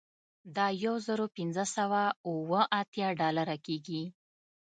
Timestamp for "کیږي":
3.65-4.03